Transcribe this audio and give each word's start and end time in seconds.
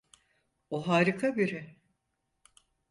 O 0.69 0.87
harika 0.87 1.37
biri. 1.37 1.75